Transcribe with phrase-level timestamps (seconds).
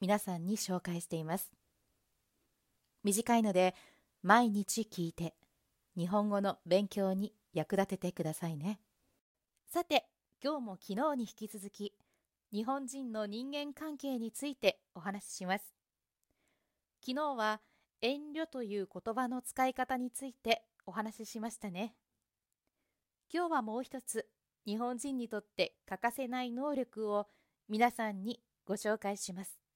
[0.00, 1.50] 皆さんに紹介しています。
[3.04, 3.74] 短いので
[4.22, 5.34] 毎日聞いて
[5.96, 8.80] 日本語の勉強に役立ててくださいね。
[9.66, 10.06] さて
[10.42, 11.92] 今日も昨日に引き続き
[12.52, 15.74] 日本人の人間関係についてお話しします。
[17.00, 17.60] 昨日は
[18.00, 21.94] 遠慮という言葉の使い方についてお話ししましたね。
[23.32, 24.26] 今日はもう一つ
[24.64, 27.26] 日本人にとって欠かせない能力を
[27.68, 29.67] 皆さんにご紹介します。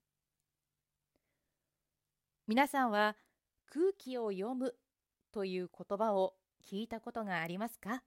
[2.48, 3.16] 皆さんは
[3.72, 4.74] 空気を読む
[5.32, 6.34] という言葉を
[6.68, 8.02] 聞いたことがありますか？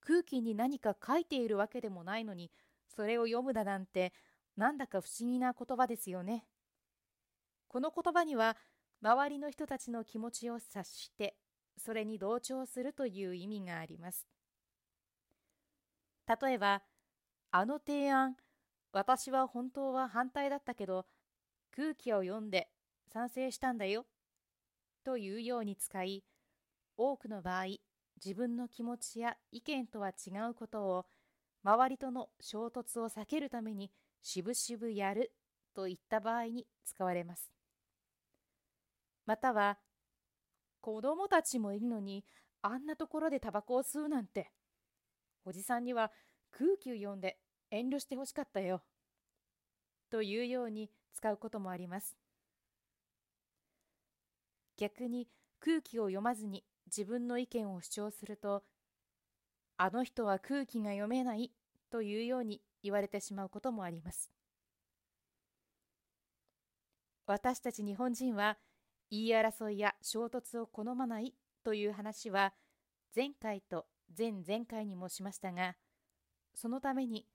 [0.00, 2.50] 空気に何か書いているわけでもないのに
[2.94, 4.12] それを読むだなんて
[4.58, 6.44] なんだか不思議な言葉ですよね。
[7.68, 8.56] この言葉には
[9.02, 11.34] 周りの人たちの気持ちを察して
[11.78, 14.26] それに同調するという意味があります。
[16.28, 16.82] 例えば、
[17.52, 18.36] あの提案、
[18.92, 21.06] 私は本当は反対だったけど
[21.76, 22.68] 空気を読んで
[23.12, 24.06] 賛成したんだよ。
[25.04, 26.24] というように使い
[26.96, 27.66] 多くの場合
[28.24, 31.06] 自分の気持ちや意見とは違うことを
[31.62, 33.90] 周りとの衝突を避けるために
[34.22, 35.32] しぶしぶやる
[35.74, 37.52] といった場合に使われます。
[39.26, 39.78] または
[40.80, 42.24] 子供たちもいるのに
[42.62, 44.50] あんなところでタバコを吸うなんて。
[45.44, 46.10] おじさんには
[46.50, 47.38] 空気を読んで
[47.70, 48.82] 遠慮してほしかったよ。
[50.16, 52.16] というように使うこともあります。
[54.78, 55.28] 逆に
[55.60, 58.62] 空気を読まずに自分の意見を主張すると、
[59.76, 61.52] あの人は空気が読めない
[61.90, 64.30] というように言われてしまうこともあります。
[67.26, 68.56] 私たち日本人は
[69.10, 72.54] 言い争いや衝突を好まないという話は
[73.14, 73.84] 前回と
[74.16, 75.76] 前々回にもしましたが、
[76.54, 77.26] そのために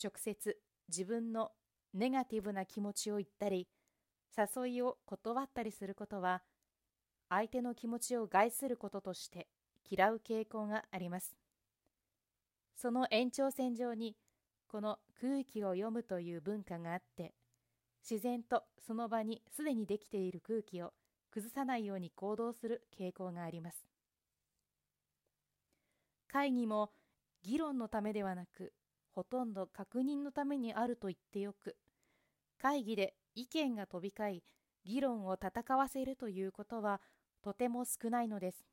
[0.00, 0.56] 直接
[0.88, 1.50] 自分の
[1.94, 3.68] ネガティブな気持ちを言ったり
[4.36, 6.42] 誘いを断ったりすることは
[7.28, 9.48] 相手の気持ちを害することとして
[9.88, 11.36] 嫌う傾向があります。
[12.76, 14.16] その延長線上に
[14.68, 17.34] この空気を読むという文化があって
[18.08, 20.92] 自然とその場にすでにできている空気を
[21.30, 23.84] 崩さないように行動する傾向があります。
[26.28, 26.92] 会議も
[27.42, 28.72] 議論のためではなく
[29.14, 31.76] ほとんど確認のためにあると言ってよく
[32.60, 34.42] 会議で意見が飛び交い
[34.84, 37.00] 議論を戦わせるということは
[37.42, 38.66] とても少ないのです。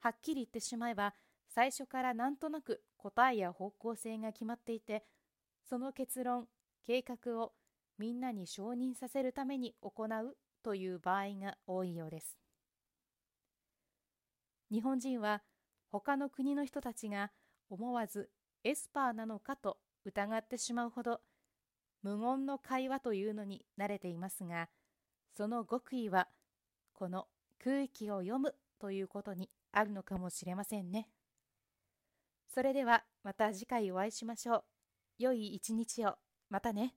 [0.00, 1.14] はっきり言ってしまえば
[1.48, 5.04] 最初からなんとなく答えや方向性が決まっていて
[5.68, 6.46] その結論
[6.86, 7.52] 計画を
[7.98, 12.38] みんなに承認させるために行うという場合が多いようです。
[14.70, 15.42] 日本人は
[15.90, 17.30] 他の国の人たちが
[17.68, 18.30] 思わず
[18.64, 21.20] エスパーなのかと疑ってしまうほど
[22.02, 24.68] 無言の会話というのに慣れていますが
[25.36, 26.28] その極意は
[26.92, 27.26] この
[27.62, 31.08] 空気を読むということにあるのかもしれませんね。
[32.52, 34.64] それではまた次回お会いしましょう。
[35.18, 36.16] 良い一日を。
[36.48, 36.94] またね。